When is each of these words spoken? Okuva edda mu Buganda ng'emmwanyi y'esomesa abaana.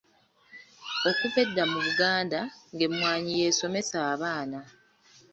Okuva 1.09 1.37
edda 1.43 1.63
mu 1.71 1.79
Buganda 1.85 2.39
ng'emmwanyi 2.73 3.31
y'esomesa 3.41 3.97
abaana. 4.13 4.59